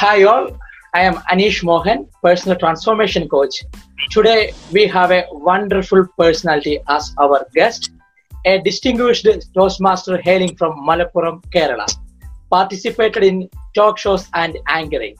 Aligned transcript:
Hi, 0.00 0.22
all. 0.22 0.58
I 0.94 1.02
am 1.02 1.16
Anish 1.30 1.62
Mohan, 1.62 2.08
personal 2.22 2.56
transformation 2.56 3.28
coach. 3.28 3.62
Today, 4.10 4.54
we 4.72 4.86
have 4.86 5.10
a 5.10 5.26
wonderful 5.30 6.06
personality 6.18 6.78
as 6.88 7.12
our 7.18 7.46
guest, 7.54 7.90
a 8.46 8.62
distinguished 8.62 9.28
Toastmaster 9.54 10.16
hailing 10.22 10.56
from 10.56 10.72
Malappuram, 10.88 11.44
Kerala. 11.54 11.86
Participated 12.50 13.22
in 13.24 13.50
talk 13.74 13.98
shows 13.98 14.26
and 14.32 14.56
anchoring, 14.68 15.16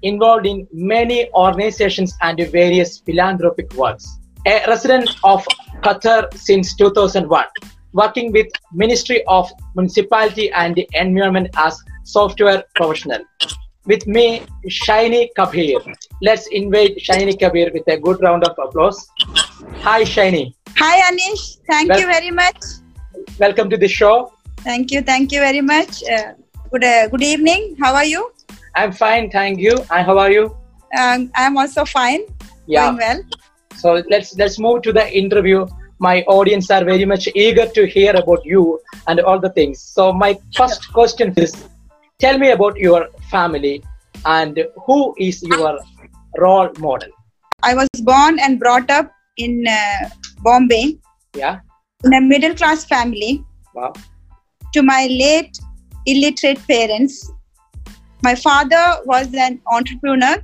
involved 0.00 0.46
in 0.46 0.66
many 0.72 1.30
organizations 1.34 2.16
and 2.22 2.40
various 2.50 3.00
philanthropic 3.00 3.70
works. 3.74 4.18
A 4.46 4.64
resident 4.66 5.10
of 5.24 5.46
Qatar 5.82 6.32
since 6.32 6.74
2001, 6.76 7.44
working 7.92 8.32
with 8.32 8.46
Ministry 8.72 9.22
of 9.26 9.50
Municipality 9.74 10.50
and 10.52 10.78
Environment 10.94 11.50
as 11.58 11.78
software 12.04 12.64
professional. 12.74 13.20
With 13.84 14.06
me, 14.06 14.42
Shiny 14.68 15.30
Kabir. 15.34 15.80
Let's 16.22 16.46
invite 16.48 17.00
Shiny 17.00 17.36
Kabir 17.36 17.70
with 17.74 17.82
a 17.88 17.96
good 17.96 18.22
round 18.22 18.44
of 18.46 18.56
applause. 18.56 19.10
Hi, 19.80 20.04
Shiny. 20.04 20.54
Hi, 20.76 21.10
Anish. 21.10 21.58
Thank 21.68 21.92
you 21.98 22.06
very 22.06 22.30
much. 22.30 22.56
Welcome 23.40 23.68
to 23.70 23.76
the 23.76 23.88
show. 23.88 24.32
Thank 24.58 24.92
you. 24.92 25.02
Thank 25.02 25.32
you 25.32 25.40
very 25.40 25.60
much. 25.60 26.04
Uh, 26.04 26.34
good, 26.70 26.84
uh, 26.84 27.08
good 27.08 27.22
evening. 27.22 27.76
How 27.80 27.94
are 27.96 28.04
you? 28.04 28.32
I'm 28.76 28.92
fine, 28.92 29.30
thank 29.30 29.58
you. 29.58 29.76
And 29.90 30.06
how 30.06 30.16
are 30.16 30.30
you? 30.30 30.56
Um, 30.96 31.32
I'm 31.34 31.56
also 31.56 31.84
fine. 31.84 32.20
Yeah. 32.66 32.86
Going 32.86 32.98
well. 32.98 33.22
So 33.76 34.02
let's 34.08 34.36
let's 34.36 34.60
move 34.60 34.82
to 34.82 34.92
the 34.92 35.10
interview. 35.12 35.66
My 35.98 36.22
audience 36.22 36.70
are 36.70 36.84
very 36.84 37.04
much 37.04 37.28
eager 37.34 37.66
to 37.66 37.86
hear 37.86 38.14
about 38.14 38.44
you 38.44 38.80
and 39.08 39.18
all 39.20 39.40
the 39.40 39.50
things. 39.50 39.80
So 39.80 40.12
my 40.12 40.38
first 40.54 40.92
question 40.92 41.34
is, 41.36 41.52
tell 42.22 42.38
me 42.38 42.50
about 42.50 42.76
your 42.76 43.08
family 43.30 43.82
and 44.24 44.64
who 44.86 45.14
is 45.18 45.42
your 45.42 45.78
role 46.38 46.70
model? 46.78 47.10
I 47.64 47.74
was 47.74 47.88
born 48.02 48.38
and 48.38 48.60
brought 48.60 48.90
up 48.90 49.10
in 49.36 49.64
uh, 49.68 50.08
Bombay 50.42 50.98
Yeah. 51.34 51.60
in 52.04 52.14
a 52.14 52.20
middle 52.20 52.54
class 52.54 52.84
family. 52.84 53.44
Wow. 53.74 53.92
To 54.74 54.82
my 54.82 55.06
late 55.10 55.58
illiterate 56.06 56.64
parents, 56.66 57.30
my 58.22 58.34
father 58.34 58.84
was 59.04 59.34
an 59.34 59.60
entrepreneur 59.66 60.36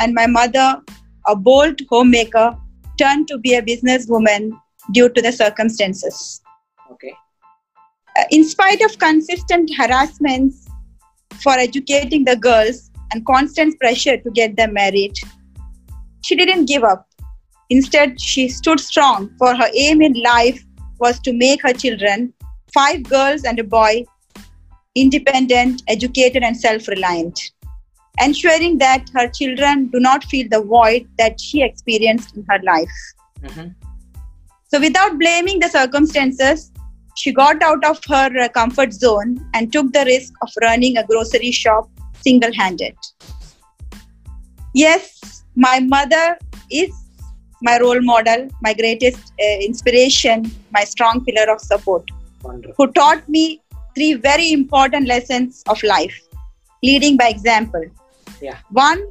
and 0.00 0.14
my 0.14 0.26
mother, 0.26 0.82
a 1.26 1.36
bold 1.36 1.80
homemaker, 1.88 2.56
turned 2.98 3.28
to 3.28 3.38
be 3.38 3.54
a 3.54 3.62
businesswoman 3.62 4.50
due 4.92 5.08
to 5.08 5.22
the 5.22 5.32
circumstances. 5.32 6.42
Okay. 6.90 7.14
Uh, 8.18 8.24
in 8.30 8.44
spite 8.44 8.82
of 8.82 8.98
consistent 8.98 9.70
harassments 9.78 10.68
for 11.42 11.52
educating 11.52 12.24
the 12.24 12.36
girls 12.36 12.90
and 13.12 13.24
constant 13.26 13.78
pressure 13.78 14.16
to 14.16 14.30
get 14.30 14.56
them 14.56 14.74
married, 14.74 15.14
she 16.22 16.36
didn't 16.36 16.66
give 16.66 16.84
up. 16.84 17.06
Instead, 17.70 18.20
she 18.20 18.48
stood 18.48 18.80
strong, 18.80 19.30
for 19.38 19.54
her 19.54 19.68
aim 19.74 20.02
in 20.02 20.12
life 20.22 20.62
was 20.98 21.18
to 21.20 21.32
make 21.32 21.62
her 21.62 21.72
children, 21.72 22.32
five 22.72 23.02
girls 23.04 23.44
and 23.44 23.58
a 23.58 23.64
boy, 23.64 24.04
independent, 24.94 25.82
educated, 25.88 26.42
and 26.42 26.56
self 26.56 26.88
reliant, 26.88 27.40
ensuring 28.20 28.78
that 28.78 29.08
her 29.14 29.28
children 29.28 29.86
do 29.86 30.00
not 30.00 30.24
feel 30.24 30.46
the 30.50 30.62
void 30.62 31.08
that 31.18 31.40
she 31.40 31.62
experienced 31.62 32.36
in 32.36 32.44
her 32.48 32.60
life. 32.62 32.98
hmm 33.44 33.68
So, 34.68 34.80
without 34.80 35.18
blaming 35.18 35.60
the 35.60 35.68
circumstances, 35.68 36.71
she 37.14 37.32
got 37.32 37.62
out 37.62 37.84
of 37.84 38.00
her 38.08 38.30
uh, 38.38 38.48
comfort 38.48 38.92
zone 38.92 39.38
and 39.54 39.72
took 39.72 39.92
the 39.92 40.04
risk 40.04 40.32
of 40.42 40.50
running 40.62 40.96
a 40.96 41.06
grocery 41.06 41.50
shop 41.50 41.88
single 42.20 42.52
handed. 42.54 42.96
Yes, 44.74 45.44
my 45.54 45.80
mother 45.80 46.38
is 46.70 46.90
my 47.62 47.78
role 47.78 48.00
model, 48.00 48.48
my 48.62 48.74
greatest 48.74 49.32
uh, 49.40 49.58
inspiration, 49.60 50.50
my 50.72 50.84
strong 50.84 51.24
pillar 51.24 51.52
of 51.52 51.60
support, 51.60 52.10
Wonderful. 52.42 52.74
who 52.76 52.92
taught 52.92 53.28
me 53.28 53.62
three 53.94 54.14
very 54.14 54.52
important 54.52 55.06
lessons 55.06 55.62
of 55.68 55.82
life 55.82 56.18
leading 56.82 57.16
by 57.16 57.28
example. 57.28 57.84
Yeah. 58.40 58.58
One, 58.70 59.02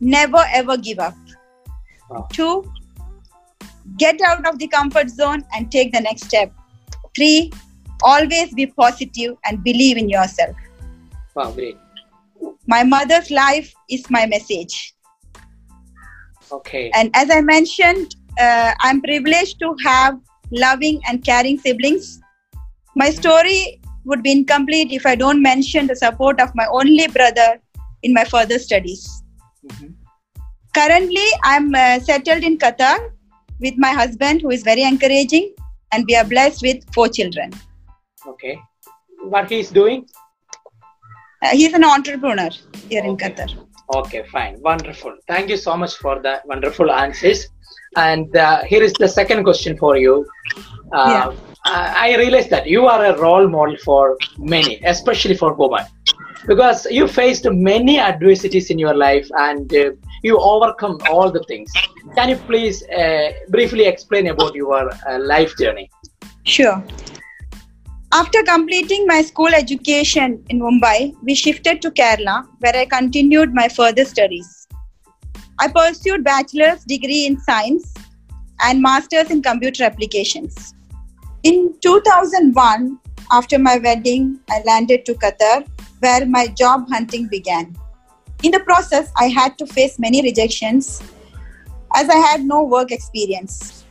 never 0.00 0.44
ever 0.52 0.76
give 0.76 0.98
up. 0.98 1.16
Wow. 2.10 2.28
Two, 2.32 2.70
get 3.96 4.20
out 4.20 4.46
of 4.46 4.58
the 4.58 4.68
comfort 4.68 5.10
zone 5.10 5.42
and 5.54 5.72
take 5.72 5.92
the 5.92 6.00
next 6.00 6.24
step. 6.24 6.52
Three, 7.14 7.52
always 8.02 8.52
be 8.54 8.66
positive 8.66 9.36
and 9.44 9.62
believe 9.62 9.96
in 9.96 10.08
yourself. 10.08 10.56
Wow, 11.34 11.52
great. 11.52 11.76
My 12.66 12.82
mother's 12.82 13.30
life 13.30 13.72
is 13.88 14.08
my 14.10 14.26
message. 14.26 14.94
Okay. 16.50 16.90
And 16.94 17.10
as 17.14 17.30
I 17.30 17.40
mentioned, 17.40 18.16
uh, 18.38 18.74
I'm 18.80 19.00
privileged 19.00 19.58
to 19.60 19.74
have 19.84 20.18
loving 20.50 21.00
and 21.08 21.24
caring 21.24 21.58
siblings. 21.58 22.20
My 22.94 23.10
story 23.10 23.80
would 24.04 24.22
be 24.22 24.32
incomplete 24.32 24.92
if 24.92 25.06
I 25.06 25.14
don't 25.14 25.42
mention 25.42 25.86
the 25.86 25.96
support 25.96 26.40
of 26.40 26.50
my 26.54 26.66
only 26.70 27.06
brother 27.08 27.60
in 28.02 28.12
my 28.12 28.24
further 28.24 28.58
studies. 28.58 29.22
Mhm. 29.66 29.94
Currently, 30.74 31.26
I'm 31.42 31.74
uh, 31.74 32.00
settled 32.00 32.42
in 32.42 32.58
Qatar 32.58 33.10
with 33.60 33.74
my 33.78 33.90
husband, 33.90 34.42
who 34.42 34.50
is 34.50 34.62
very 34.62 34.82
encouraging, 34.82 35.54
and 35.94 36.04
we 36.08 36.16
are 36.16 36.24
blessed 36.24 36.62
with 36.62 36.84
four 36.94 37.08
children. 37.08 37.52
Okay. 38.26 38.58
What 39.34 39.50
he 39.50 39.60
is 39.60 39.70
doing? 39.70 40.06
Uh, 41.42 41.48
he's 41.52 41.72
an 41.74 41.84
entrepreneur 41.84 42.50
here 42.88 43.04
in 43.04 43.10
Okay. 43.10 43.30
Qatar. 43.30 43.48
Okay, 43.96 44.22
fine. 44.32 44.60
Wonderful. 44.60 45.16
Thank 45.28 45.50
you 45.50 45.56
so 45.56 45.76
much 45.76 45.96
for 45.96 46.14
the 46.26 46.40
wonderful 46.52 46.90
answers. 46.90 47.46
And 47.96 48.34
uh, 48.36 48.62
here 48.64 48.82
is 48.82 48.94
the 48.94 49.08
second 49.08 49.44
question 49.44 49.76
for 49.82 49.96
you. 49.96 50.14
Uh, 50.92 51.10
Yeah. 51.14 51.32
I 51.66 51.82
I 52.06 52.16
realize 52.22 52.48
that 52.54 52.66
you 52.74 52.80
are 52.92 53.02
a 53.10 53.12
role 53.26 53.46
model 53.52 53.76
for 53.84 54.00
many, 54.54 54.72
especially 54.94 55.36
for 55.42 55.50
women, 55.60 55.84
because 56.50 56.80
you 56.96 57.04
faced 57.20 57.46
many 57.68 57.94
adversities 58.08 58.66
in 58.74 58.78
your 58.84 58.96
life 59.02 59.28
and 59.46 59.72
uh, 59.82 59.84
you 60.24 60.38
overcome 60.38 60.98
all 61.10 61.30
the 61.30 61.44
things. 61.44 61.70
Can 62.16 62.30
you 62.30 62.36
please 62.36 62.82
uh, 62.88 63.32
briefly 63.50 63.84
explain 63.84 64.28
about 64.28 64.54
your 64.54 64.90
uh, 64.90 65.18
life 65.18 65.54
journey? 65.58 65.90
Sure. 66.44 66.82
After 68.10 68.42
completing 68.42 69.06
my 69.06 69.20
school 69.20 69.48
education 69.48 70.42
in 70.48 70.60
Mumbai, 70.60 71.14
we 71.22 71.34
shifted 71.34 71.82
to 71.82 71.90
Kerala, 71.90 72.46
where 72.60 72.74
I 72.74 72.86
continued 72.86 73.52
my 73.52 73.68
further 73.68 74.04
studies. 74.04 74.66
I 75.58 75.68
pursued 75.68 76.24
bachelor's 76.24 76.84
degree 76.84 77.26
in 77.26 77.38
science 77.40 77.92
and 78.62 78.80
master's 78.80 79.30
in 79.30 79.42
computer 79.42 79.84
applications. 79.84 80.74
In 81.42 81.74
2001, 81.82 82.98
after 83.30 83.58
my 83.58 83.76
wedding, 83.76 84.40
I 84.48 84.62
landed 84.64 85.04
to 85.06 85.14
Qatar, 85.14 85.66
where 86.00 86.24
my 86.24 86.46
job 86.46 86.88
hunting 86.88 87.28
began. 87.28 87.76
In 88.44 88.50
the 88.50 88.60
process, 88.60 89.10
I 89.16 89.28
had 89.28 89.56
to 89.56 89.66
face 89.66 89.98
many 89.98 90.20
rejections 90.20 91.02
as 91.94 92.10
I 92.10 92.16
had 92.16 92.44
no 92.44 92.62
work 92.62 92.92
experience. 92.92 93.84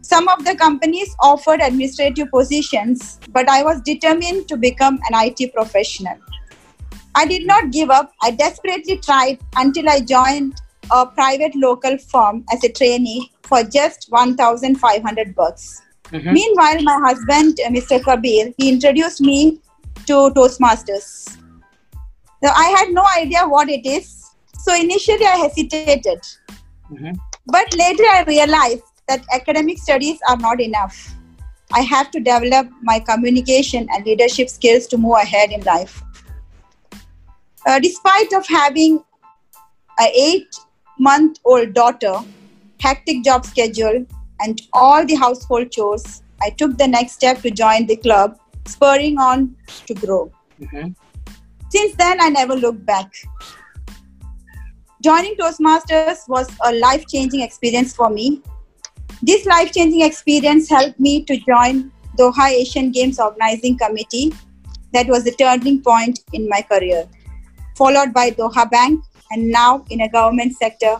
Some 0.00 0.28
of 0.28 0.46
the 0.46 0.54
companies 0.56 1.14
offered 1.20 1.60
administrative 1.60 2.30
positions, 2.30 3.20
but 3.28 3.50
I 3.50 3.62
was 3.62 3.82
determined 3.82 4.48
to 4.48 4.56
become 4.56 4.98
an 5.10 5.26
IT 5.26 5.52
professional. 5.52 6.16
I 7.14 7.26
did 7.26 7.46
not 7.46 7.70
give 7.70 7.90
up. 7.90 8.14
I 8.22 8.30
desperately 8.30 8.96
tried 8.96 9.40
until 9.56 9.90
I 9.90 10.00
joined 10.00 10.54
a 10.90 11.04
private 11.04 11.54
local 11.54 11.98
firm 11.98 12.46
as 12.50 12.64
a 12.64 12.72
trainee 12.72 13.30
for 13.42 13.62
just 13.62 14.06
1500 14.08 15.34
bucks. 15.34 15.82
Mhm. 16.12 16.32
Meanwhile, 16.32 16.82
my 16.82 16.98
husband, 17.04 17.60
uh, 17.60 17.68
Mr. 17.68 18.02
Kabir, 18.02 18.54
he 18.56 18.70
introduced 18.70 19.20
me 19.20 19.60
to 20.06 20.30
Toastmasters. 20.30 21.36
So 22.42 22.50
I 22.50 22.68
had 22.76 22.90
no 22.90 23.04
idea 23.16 23.46
what 23.46 23.68
it 23.68 23.86
is. 23.86 24.30
So 24.58 24.74
initially 24.74 25.24
I 25.24 25.36
hesitated. 25.36 26.20
Mhm. 26.90 27.16
But 27.46 27.74
later 27.74 28.04
I 28.04 28.22
realized 28.22 28.82
that 29.08 29.24
academic 29.32 29.78
studies 29.78 30.18
are 30.28 30.36
not 30.36 30.60
enough. 30.60 31.14
I 31.72 31.80
have 31.80 32.10
to 32.12 32.20
develop 32.20 32.68
my 32.82 32.98
communication 33.00 33.88
and 33.90 34.04
leadership 34.04 34.48
skills 34.48 34.86
to 34.88 34.98
move 34.98 35.16
ahead 35.20 35.52
in 35.52 35.62
life. 35.62 36.02
Uh, 37.66 37.78
despite 37.78 38.32
of 38.32 38.46
having 38.46 39.02
a 40.00 40.10
eight 40.14 40.58
month 40.98 41.38
old 41.44 41.72
daughter, 41.74 42.14
hectic 42.80 43.22
job 43.24 43.46
schedule, 43.46 44.04
and 44.40 44.62
all 44.72 45.06
the 45.06 45.14
household 45.14 45.70
chores, 45.70 46.22
I 46.40 46.50
took 46.50 46.76
the 46.76 46.88
next 46.88 47.12
step 47.12 47.40
to 47.42 47.50
join 47.50 47.86
the 47.86 47.96
club, 47.96 48.38
spurring 48.66 49.18
on 49.18 49.56
to 49.86 49.94
grow. 49.94 50.30
Mhm. 50.60 50.94
Since 51.72 51.94
then, 51.96 52.20
I 52.20 52.28
never 52.28 52.54
looked 52.54 52.84
back. 52.84 53.14
Joining 55.02 55.36
Toastmasters 55.36 56.28
was 56.28 56.46
a 56.62 56.74
life 56.74 57.06
changing 57.06 57.40
experience 57.40 57.94
for 57.96 58.10
me. 58.10 58.42
This 59.22 59.46
life 59.46 59.72
changing 59.72 60.02
experience 60.02 60.68
helped 60.68 61.00
me 61.00 61.24
to 61.24 61.38
join 61.38 61.90
Doha 62.18 62.50
Asian 62.50 62.90
Games 62.90 63.18
Organizing 63.18 63.78
Committee. 63.78 64.34
That 64.92 65.06
was 65.06 65.24
the 65.24 65.30
turning 65.30 65.80
point 65.82 66.20
in 66.34 66.46
my 66.46 66.60
career. 66.60 67.08
followed 67.74 68.12
by 68.12 68.30
Doha 68.30 68.70
Bank, 68.70 69.02
and 69.30 69.48
now 69.48 69.84
in 69.88 70.02
a 70.02 70.08
government 70.08 70.54
sector, 70.56 70.98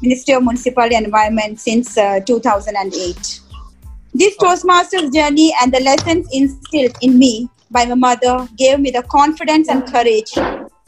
Ministry 0.00 0.34
of 0.34 0.44
Municipal 0.44 0.84
Environment 0.84 1.58
since 1.58 1.98
uh, 1.98 2.20
2008. 2.20 3.40
This 4.14 4.36
Toastmasters 4.36 5.12
journey 5.12 5.52
and 5.60 5.74
the 5.74 5.80
lessons 5.80 6.28
instilled 6.32 6.96
in 7.02 7.18
me 7.18 7.50
by 7.74 7.84
my 7.84 7.94
mother 8.06 8.34
gave 8.56 8.80
me 8.80 8.90
the 8.96 9.02
confidence 9.14 9.68
and 9.68 9.86
courage 9.92 10.32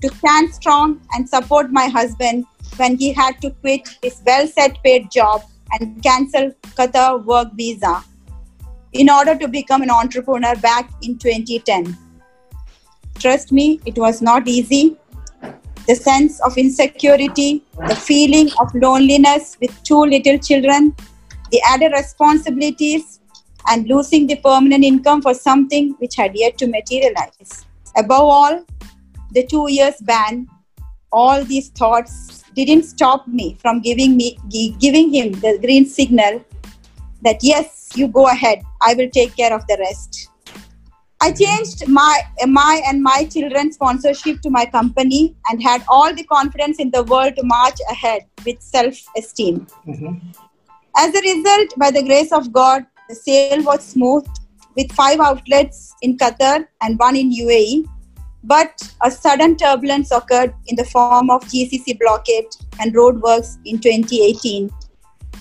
to 0.02 0.08
stand 0.18 0.54
strong 0.54 1.00
and 1.14 1.28
support 1.28 1.72
my 1.78 1.86
husband 1.88 2.44
when 2.76 2.96
he 2.96 3.12
had 3.12 3.40
to 3.42 3.50
quit 3.62 3.88
his 4.02 4.22
well 4.26 4.46
set 4.46 4.82
paid 4.84 5.10
job 5.10 5.42
and 5.72 6.02
cancel 6.02 6.50
Qatar 6.80 7.24
work 7.24 7.48
visa 7.54 7.94
in 8.92 9.10
order 9.10 9.34
to 9.36 9.48
become 9.48 9.82
an 9.82 9.90
entrepreneur 9.90 10.54
back 10.56 10.90
in 11.02 11.18
2010. 11.18 11.96
Trust 13.18 13.52
me, 13.52 13.80
it 13.84 13.98
was 13.98 14.22
not 14.22 14.46
easy. 14.46 14.96
The 15.88 15.94
sense 15.94 16.40
of 16.40 16.56
insecurity, 16.56 17.64
the 17.88 17.96
feeling 17.96 18.48
of 18.60 18.74
loneliness 18.74 19.56
with 19.60 19.82
two 19.82 20.00
little 20.14 20.38
children, 20.38 20.94
the 21.50 21.60
added 21.68 21.92
responsibilities, 21.92 23.20
and 23.68 23.88
losing 23.88 24.26
the 24.26 24.36
permanent 24.36 24.84
income 24.84 25.22
for 25.22 25.34
something 25.34 25.94
which 25.98 26.14
had 26.16 26.36
yet 26.36 26.56
to 26.58 26.66
materialize. 26.66 27.66
Above 27.96 28.22
all, 28.22 28.64
the 29.32 29.46
two 29.46 29.70
years 29.70 29.96
ban, 30.02 30.46
all 31.12 31.44
these 31.44 31.68
thoughts 31.70 32.44
didn't 32.54 32.84
stop 32.84 33.26
me 33.28 33.56
from 33.60 33.80
giving 33.80 34.16
me 34.16 34.38
giving 34.78 35.12
him 35.12 35.32
the 35.32 35.58
green 35.60 35.86
signal 35.86 36.44
that 37.22 37.42
yes, 37.42 37.90
you 37.94 38.08
go 38.08 38.28
ahead, 38.28 38.62
I 38.82 38.94
will 38.94 39.10
take 39.10 39.36
care 39.36 39.52
of 39.52 39.66
the 39.66 39.76
rest. 39.78 40.30
I 41.20 41.32
changed 41.32 41.88
my 41.88 42.20
my 42.46 42.82
and 42.86 43.02
my 43.02 43.24
children's 43.24 43.76
sponsorship 43.76 44.42
to 44.42 44.50
my 44.50 44.66
company 44.66 45.34
and 45.50 45.62
had 45.62 45.82
all 45.88 46.14
the 46.14 46.24
confidence 46.24 46.78
in 46.78 46.90
the 46.90 47.04
world 47.04 47.36
to 47.36 47.42
march 47.42 47.78
ahead 47.90 48.26
with 48.44 48.60
self-esteem. 48.60 49.66
Mm-hmm. 49.86 50.18
As 50.96 51.14
a 51.14 51.20
result, 51.20 51.74
by 51.78 51.90
the 51.90 52.02
grace 52.02 52.32
of 52.32 52.52
God, 52.52 52.86
the 53.08 53.14
sale 53.14 53.62
was 53.62 53.84
smooth 53.84 54.26
with 54.76 54.92
five 54.92 55.20
outlets 55.20 55.94
in 56.02 56.16
Qatar 56.16 56.66
and 56.82 56.98
one 56.98 57.16
in 57.16 57.30
UAE. 57.30 57.86
But 58.44 58.80
a 59.02 59.10
sudden 59.10 59.56
turbulence 59.56 60.12
occurred 60.12 60.54
in 60.66 60.76
the 60.76 60.84
form 60.84 61.30
of 61.30 61.42
GCC 61.44 61.98
blockade 61.98 62.46
and 62.78 62.94
roadworks 62.94 63.58
in 63.64 63.78
2018, 63.78 64.70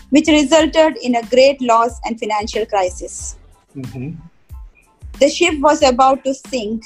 which 0.09 0.27
resulted 0.27 0.97
in 0.97 1.15
a 1.15 1.23
great 1.27 1.61
loss 1.61 1.99
and 2.05 2.19
financial 2.19 2.65
crisis. 2.65 3.37
Mm-hmm. 3.75 4.15
The 5.19 5.29
ship 5.29 5.59
was 5.59 5.83
about 5.83 6.23
to 6.23 6.33
sink. 6.33 6.83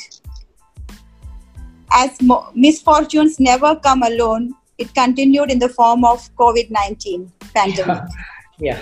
As 1.91 2.21
mo- 2.21 2.51
misfortunes 2.53 3.39
never 3.39 3.75
come 3.77 4.03
alone, 4.03 4.53
it 4.77 4.93
continued 4.93 5.49
in 5.49 5.59
the 5.59 5.69
form 5.69 6.03
of 6.03 6.29
COVID 6.35 6.69
19 6.69 7.31
pandemic. 7.53 8.03
Yeah. 8.61 8.81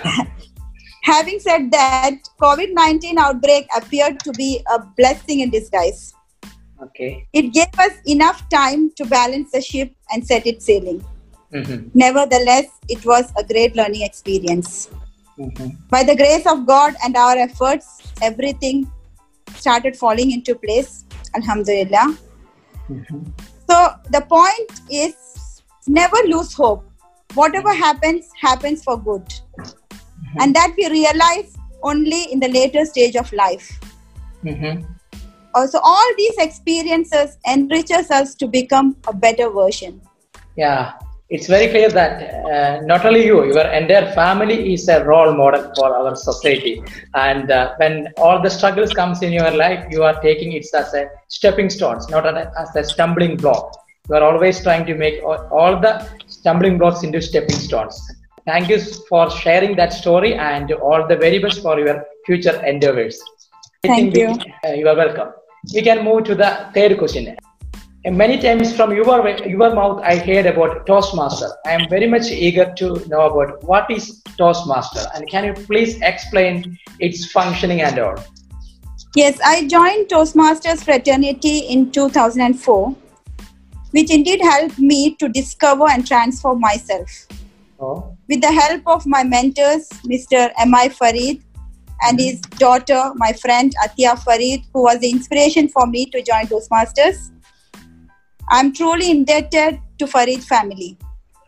Having 1.02 1.40
said 1.40 1.70
that, 1.70 2.14
COVID 2.40 2.72
19 2.72 3.18
outbreak 3.18 3.66
appeared 3.76 4.20
to 4.20 4.32
be 4.32 4.62
a 4.70 4.80
blessing 4.96 5.40
in 5.40 5.50
disguise. 5.50 6.14
Okay. 6.82 7.26
It 7.32 7.52
gave 7.52 7.78
us 7.78 7.92
enough 8.06 8.48
time 8.48 8.90
to 8.96 9.04
balance 9.04 9.52
the 9.52 9.60
ship 9.60 9.92
and 10.12 10.26
set 10.26 10.46
it 10.46 10.62
sailing. 10.62 11.04
Mm-hmm. 11.52 11.88
Nevertheless, 11.94 12.66
it 12.88 13.04
was 13.04 13.32
a 13.36 13.44
great 13.44 13.74
learning 13.74 14.02
experience. 14.02 14.88
Mm-hmm. 15.38 15.68
By 15.88 16.02
the 16.02 16.16
grace 16.16 16.46
of 16.46 16.66
God 16.66 16.94
and 17.04 17.16
our 17.16 17.36
efforts, 17.36 18.12
everything 18.20 18.90
started 19.56 19.96
falling 19.96 20.32
into 20.32 20.54
place. 20.54 21.04
Alhamdulillah. 21.34 22.16
Mm-hmm. 22.90 23.22
So 23.68 23.94
the 24.10 24.20
point 24.22 24.80
is 24.90 25.62
never 25.86 26.16
lose 26.26 26.52
hope. 26.52 26.84
Whatever 27.34 27.72
happens, 27.72 28.30
happens 28.40 28.82
for 28.82 28.98
good. 28.98 29.32
And 30.38 30.54
that 30.54 30.74
we 30.76 30.88
realize 30.88 31.56
only 31.82 32.24
in 32.32 32.40
the 32.40 32.48
later 32.48 32.84
stage 32.84 33.16
of 33.16 33.32
life. 33.32 33.78
Mm-hmm. 34.44 34.84
Also, 35.54 35.78
all 35.82 36.12
these 36.16 36.36
experiences 36.38 37.38
enriches 37.46 38.10
us 38.10 38.34
to 38.36 38.46
become 38.46 38.96
a 39.06 39.12
better 39.12 39.50
version. 39.50 40.00
Yeah, 40.56 40.92
it's 41.30 41.46
very 41.46 41.68
clear 41.68 41.90
that 41.90 42.44
uh, 42.46 42.80
not 42.86 43.04
only 43.04 43.26
you, 43.26 43.44
your 43.44 43.66
entire 43.66 44.12
family 44.12 44.72
is 44.72 44.88
a 44.88 45.04
role 45.04 45.34
model 45.34 45.70
for 45.76 45.94
our 45.94 46.16
society. 46.16 46.82
And 47.14 47.50
uh, 47.50 47.74
when 47.76 48.08
all 48.16 48.40
the 48.42 48.48
struggles 48.48 48.92
comes 48.92 49.22
in 49.22 49.32
your 49.32 49.50
life, 49.50 49.84
you 49.90 50.04
are 50.04 50.20
taking 50.20 50.52
it 50.52 50.66
as 50.74 50.94
a 50.94 51.10
stepping 51.28 51.70
stones, 51.70 52.08
not 52.08 52.26
as 52.26 52.76
a 52.76 52.84
stumbling 52.84 53.36
block. 53.36 53.76
You 54.08 54.14
are 54.16 54.22
always 54.22 54.62
trying 54.62 54.86
to 54.86 54.94
make 54.94 55.22
all, 55.22 55.46
all 55.52 55.78
the 55.78 56.08
stumbling 56.28 56.78
blocks 56.78 57.02
into 57.02 57.20
stepping 57.20 57.56
stones. 57.56 58.00
Thank 58.48 58.70
you 58.70 58.78
for 59.10 59.30
sharing 59.30 59.76
that 59.76 59.92
story 59.92 60.34
and 60.34 60.72
all 60.72 61.06
the 61.06 61.16
very 61.16 61.38
best 61.38 61.60
for 61.60 61.78
your 61.78 62.02
future 62.24 62.54
endeavors. 62.64 63.20
Thank 63.84 64.14
we- 64.14 64.22
you. 64.22 64.28
uh, 64.66 64.72
you 64.72 64.88
are 64.88 64.96
welcome. 64.96 65.32
We 65.74 65.82
can 65.82 66.02
move 66.02 66.24
to 66.28 66.34
the 66.34 66.50
third 66.74 66.96
question. 66.96 67.36
And 68.06 68.16
many 68.16 68.38
times 68.44 68.74
from 68.74 68.94
your 68.98 69.06
your 69.56 69.74
mouth, 69.78 70.00
I 70.12 70.16
heard 70.28 70.46
about 70.52 70.86
Toastmaster. 70.86 71.50
I 71.66 71.72
am 71.78 71.84
very 71.90 72.08
much 72.14 72.30
eager 72.46 72.66
to 72.80 72.88
know 73.10 73.22
about 73.26 73.62
what 73.72 73.90
is 73.96 74.06
Toastmaster, 74.38 75.04
and 75.14 75.28
can 75.32 75.48
you 75.48 75.54
please 75.70 75.98
explain 76.12 76.78
its 77.08 77.30
functioning 77.32 77.82
and 77.90 77.98
all? 78.04 78.18
Yes, 79.22 79.42
I 79.54 79.56
joined 79.74 80.08
Toastmasters 80.14 80.86
fraternity 80.90 81.58
in 81.76 81.90
2004, 81.90 82.94
which 83.90 84.10
indeed 84.20 84.40
helped 84.52 84.78
me 84.78 85.02
to 85.16 85.28
discover 85.40 85.90
and 85.96 86.06
transform 86.12 86.60
myself. 86.60 87.26
Oh, 87.80 88.16
With 88.28 88.40
the 88.40 88.50
help 88.50 88.82
of 88.86 89.06
my 89.06 89.22
mentors, 89.22 89.88
Mr. 90.04 90.50
M.I. 90.58 90.88
Farid 90.88 91.42
and 92.02 92.18
his 92.18 92.40
daughter, 92.40 93.12
my 93.16 93.32
friend 93.32 93.72
Atia 93.84 94.18
Farid, 94.24 94.62
who 94.72 94.82
was 94.82 94.98
the 94.98 95.10
inspiration 95.10 95.68
for 95.68 95.86
me 95.86 96.06
to 96.06 96.22
join 96.22 96.46
Toastmasters, 96.46 97.30
I'm 98.50 98.72
truly 98.72 99.10
indebted 99.10 99.80
to 99.98 100.06
Farid 100.06 100.42
family 100.42 100.96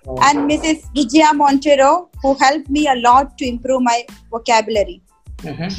oh. 0.06 0.18
and 0.22 0.50
Mrs. 0.50 0.84
Vijaya 0.94 1.34
Montero, 1.34 2.10
who 2.22 2.34
helped 2.34 2.68
me 2.70 2.86
a 2.86 2.94
lot 2.96 3.36
to 3.38 3.46
improve 3.46 3.82
my 3.82 4.04
vocabulary. 4.30 5.02
Mhm, 5.38 5.74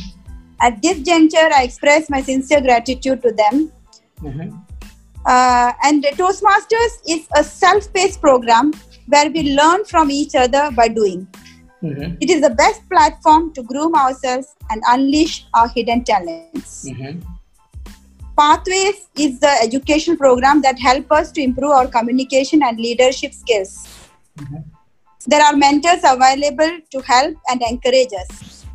At 0.59 0.81
this 0.81 0.99
juncture, 0.99 1.49
I 1.55 1.63
express 1.63 2.09
my 2.09 2.21
sincere 2.21 2.61
gratitude 2.61 3.21
to 3.23 3.31
them. 3.31 3.71
mhm. 4.21 4.61
Uh, 5.25 5.71
and 5.83 6.03
Toastmasters 6.17 6.93
is 7.07 7.27
a 7.35 7.43
self 7.43 7.93
paced 7.93 8.19
program 8.21 8.71
where 9.07 9.29
we 9.29 9.55
learn 9.55 9.85
from 9.85 10.11
each 10.11 10.35
other 10.35 10.71
by 10.71 10.87
doing. 10.87 11.27
Mhm, 11.83 12.17
It 12.21 12.29
is 12.29 12.41
the 12.41 12.49
best 12.49 12.81
platform 12.89 13.53
to 13.53 13.63
groom 13.63 13.95
ourselves 13.95 14.47
and 14.69 14.83
unleash 14.87 15.45
our 15.53 15.67
hidden 15.67 16.03
talents. 16.03 16.85
mhm. 16.85 17.21
Pathways 18.37 19.07
is 19.17 19.39
the 19.39 19.53
education 19.63 20.17
program 20.17 20.61
that 20.61 20.79
help 20.79 21.11
us 21.11 21.31
to 21.31 21.41
improve 21.41 21.71
our 21.71 21.87
communication 21.87 22.63
and 22.63 22.79
leadership 22.79 23.33
skills. 23.33 23.87
Mhm. 24.37 24.63
There 25.27 25.41
are 25.41 25.55
mentors 25.55 26.03
available 26.03 26.71
to 26.91 27.01
help 27.01 27.35
and 27.49 27.61
encourage 27.61 28.13
us. 28.13 28.65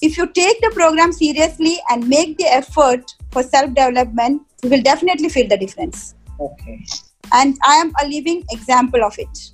If 0.00 0.16
you 0.18 0.26
take 0.26 0.60
the 0.60 0.70
program 0.74 1.12
seriously 1.12 1.80
and 1.88 2.08
make 2.08 2.36
the 2.38 2.46
effort 2.46 3.14
for 3.30 3.42
self 3.42 3.68
development, 3.68 4.42
you 4.62 4.70
will 4.70 4.82
definitely 4.82 5.28
feel 5.28 5.48
the 5.48 5.56
difference. 5.56 6.14
Okay, 6.40 6.84
And 7.32 7.56
I 7.64 7.76
am 7.76 7.92
a 8.02 8.06
living 8.08 8.44
example 8.50 9.02
of 9.04 9.18
it. 9.18 9.50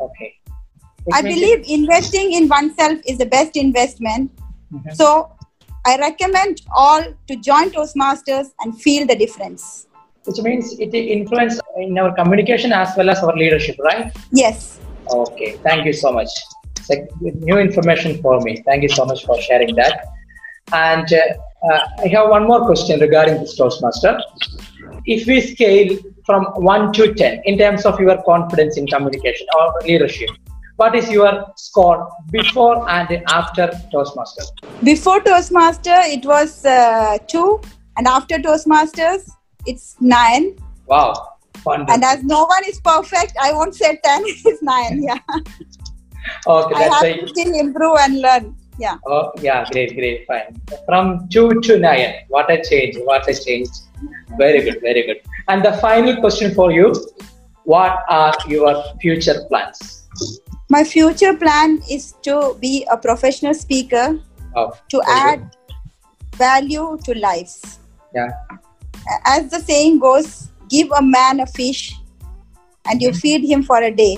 okay. 0.00 0.34
It 1.06 1.14
I 1.14 1.22
believe 1.22 1.64
investing 1.68 2.32
in 2.32 2.48
oneself 2.48 2.98
is 3.06 3.18
the 3.18 3.26
best 3.26 3.56
investment. 3.56 4.30
Mhm. 4.72 4.94
So 4.94 5.30
I 5.86 5.96
recommend 5.98 6.62
all 6.76 7.02
to 7.28 7.36
join 7.36 7.70
Toastmasters 7.70 8.48
and 8.60 8.80
feel 8.86 9.06
the 9.06 9.16
difference. 9.16 9.86
which 10.28 10.40
means 10.42 10.78
it 10.78 10.94
influences 10.94 11.60
in 11.78 11.98
our 11.98 12.14
communication 12.14 12.72
as 12.78 12.94
well 12.96 13.08
as 13.08 13.18
our 13.26 13.34
leadership, 13.42 13.76
right? 13.78 14.14
Yes. 14.30 14.78
Okay, 15.10 15.52
thank 15.66 15.86
you 15.86 15.94
so 15.94 16.12
much. 16.12 16.28
It's 16.76 16.90
like 16.90 17.08
new 17.48 17.58
information 17.58 18.20
for 18.20 18.38
me. 18.40 18.62
Thank 18.66 18.82
you 18.82 18.90
so 18.90 19.06
much 19.06 19.24
for 19.24 19.40
sharing 19.40 19.74
that. 19.76 20.04
And 20.72 21.10
uh, 21.14 21.72
uh, 21.72 21.80
I 22.04 22.08
have 22.08 22.28
one 22.28 22.46
more 22.46 22.66
question 22.66 23.00
regarding 23.00 23.40
this 23.40 23.56
Toastmaster. 23.56 24.20
If 25.06 25.26
we 25.26 25.40
scale 25.40 25.96
from 26.28 26.44
1 26.56 26.92
to 26.92 27.14
10 27.14 27.42
in 27.46 27.56
terms 27.56 27.86
of 27.86 27.98
your 27.98 28.22
confidence 28.22 28.76
in 28.76 28.86
communication 28.86 29.46
or 29.58 29.72
leadership, 29.86 30.28
what 30.76 30.94
is 30.94 31.10
your 31.10 31.32
score 31.56 32.08
before 32.30 32.88
and 32.88 33.22
after 33.28 33.70
Toastmaster? 33.90 34.44
Before 34.84 35.20
Toastmaster, 35.20 36.00
it 36.16 36.26
was 36.26 36.66
uh, 36.66 37.16
two, 37.26 37.60
and 37.96 38.06
after 38.06 38.36
Toastmasters, 38.36 39.22
it's 39.66 39.96
nine. 40.00 40.54
Wow, 40.86 41.14
wonderful. 41.64 41.94
And 41.94 42.04
as 42.04 42.22
no 42.22 42.44
one 42.44 42.62
is 42.66 42.78
perfect, 42.80 43.32
I 43.40 43.52
won't 43.52 43.74
say 43.74 43.98
ten. 44.04 44.22
It's 44.50 44.62
nine. 44.62 45.02
Yeah, 45.02 45.18
okay, 46.46 46.74
I 46.74 46.88
that's 46.88 47.04
have 47.04 47.20
to 47.20 47.28
still 47.28 47.54
improve 47.64 47.96
and 48.04 48.20
learn. 48.20 48.54
Yeah. 48.78 48.98
Oh, 49.08 49.32
yeah, 49.40 49.64
great, 49.72 49.96
great, 49.96 50.24
fine. 50.28 50.60
From 50.86 51.28
two 51.28 51.60
to 51.62 51.80
nine, 51.80 52.14
what 52.28 52.48
a 52.48 52.62
change, 52.62 52.96
what 53.08 53.28
a 53.28 53.34
change. 53.34 53.70
Very 54.38 54.62
good, 54.62 54.80
very 54.80 55.02
good. 55.08 55.20
And 55.48 55.64
the 55.64 55.72
final 55.74 56.16
question 56.20 56.54
for 56.54 56.70
you 56.72 56.94
What 57.64 57.98
are 58.08 58.34
your 58.48 58.82
future 59.00 59.44
plans? 59.48 60.04
My 60.70 60.84
future 60.84 61.34
plan 61.36 61.82
is 61.90 62.14
to 62.22 62.56
be 62.60 62.86
a 62.90 62.96
professional 62.96 63.54
speaker 63.54 64.20
Oh, 64.56 64.72
to 64.88 65.02
add 65.06 65.40
good. 65.40 65.76
value 66.38 66.98
to 67.04 67.14
lives. 67.14 67.78
Yeah. 68.14 68.30
As 69.26 69.50
the 69.50 69.60
saying 69.60 69.98
goes, 69.98 70.48
give 70.70 70.90
a 70.96 71.02
man 71.02 71.40
a 71.40 71.46
fish 71.46 71.94
and 72.86 73.02
you 73.02 73.12
feed 73.12 73.44
him 73.44 73.62
for 73.62 73.76
a 73.82 73.90
day. 73.90 74.16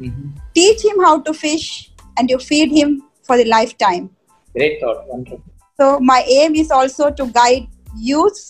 Mhm. 0.00 0.32
Teach 0.54 0.84
him 0.84 0.98
how 1.06 1.20
to 1.20 1.32
fish 1.32 1.92
and 2.16 2.28
you 2.28 2.38
feed 2.38 2.72
him 2.72 3.02
for 3.22 3.36
the 3.36 3.44
lifetime. 3.44 4.10
Great 4.52 4.80
thought. 4.80 5.06
Wonderful. 5.06 5.40
So, 5.78 6.00
my 6.00 6.22
aim 6.26 6.54
is 6.56 6.70
also 6.70 7.10
to 7.10 7.26
guide 7.26 7.68
youth 7.96 8.40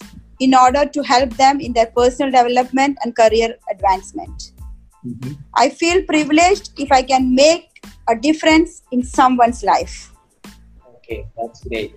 in 0.41 0.55
order 0.55 0.85
to 0.87 1.03
help 1.03 1.31
them 1.37 1.61
in 1.61 1.73
their 1.73 1.87
personal 1.87 2.31
development 2.31 2.99
and 3.05 3.15
career 3.15 3.55
advancement. 3.71 4.53
Mhm. 5.07 5.39
I 5.55 5.69
feel 5.71 6.03
privileged 6.13 6.71
if 6.79 6.93
I 6.93 7.03
can 7.03 7.35
make 7.35 7.67
a 8.09 8.17
difference 8.17 8.83
in 8.91 9.03
someone's 9.03 9.63
life. 9.63 10.13
Okay, 10.97 11.25
that's 11.37 11.65
great. 11.65 11.95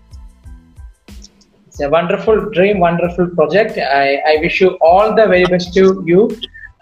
It's 1.67 1.81
a 1.81 1.89
wonderful 1.89 2.49
dream, 2.51 2.79
wonderful 2.79 3.27
project. 3.29 3.77
I, 3.77 4.21
I 4.31 4.37
wish 4.41 4.61
you 4.61 4.77
all 4.81 5.15
the 5.15 5.25
very 5.25 5.45
best 5.45 5.73
to 5.73 6.03
you. 6.05 6.29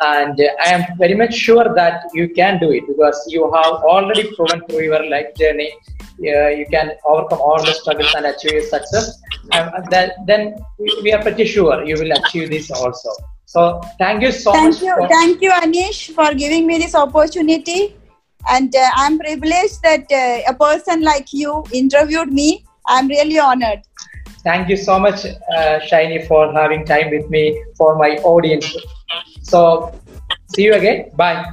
And 0.02 0.40
uh, 0.40 0.66
I 0.66 0.70
am 0.72 0.98
very 0.98 1.14
much 1.14 1.34
sure 1.34 1.74
that 1.76 2.10
you 2.14 2.28
can 2.34 2.60
do 2.60 2.72
it 2.72 2.86
because 2.88 3.24
you 3.30 3.44
have 3.54 3.74
already 3.94 4.24
proven 4.36 4.62
through 4.68 4.82
your 4.82 5.08
life 5.10 5.34
journey. 5.36 5.72
Uh, 6.20 6.50
you 6.50 6.66
can 6.70 6.92
overcome 7.06 7.40
all 7.40 7.64
the 7.64 7.74
struggles 7.74 8.14
and 8.16 8.26
achieve 8.26 8.64
success. 8.64 9.21
And 9.52 9.86
that, 9.92 10.14
then 10.26 10.56
we 11.04 11.12
are 11.14 11.22
pretty 11.22 11.46
sure 11.46 11.84
you 11.84 11.96
will 11.96 12.12
achieve 12.12 12.50
this 12.50 12.72
also. 12.72 13.10
So 13.46 13.82
thank 13.98 14.22
you 14.22 14.32
so 14.32 14.52
much. 14.52 14.62
Thank 14.62 14.82
you, 14.82 14.96
for- 14.96 15.08
thank 15.10 15.42
you, 15.42 15.52
Anish, 15.52 16.14
for 16.14 16.34
giving 16.34 16.66
me 16.68 16.78
this 16.78 16.96
opportunity. 16.96 17.96
And 18.50 18.76
uh, 18.76 18.90
I'm 18.96 19.20
privileged 19.20 19.82
that 19.84 20.06
uh, 20.12 20.52
a 20.52 20.54
person 20.56 21.02
like 21.02 21.32
you 21.32 21.64
interviewed 21.74 22.32
me. 22.32 22.66
I'm 22.88 23.08
really 23.08 23.38
honored. 23.40 23.82
Thank 24.44 24.70
you 24.70 24.78
so 24.78 24.98
much, 24.98 25.26
uh, 25.56 25.80
Shiny, 25.82 26.26
for 26.26 26.52
having 26.52 26.84
time 26.86 27.12
with 27.12 27.30
me 27.30 27.64
for 27.78 27.96
my 27.98 28.18
audience. 28.24 28.76
So, 29.44 29.94
see 30.56 30.64
you 30.64 30.74
again. 30.74 31.12
Bye. 31.16 31.46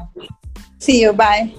See 0.79 1.03
you. 1.03 1.13
Bye. 1.13 1.53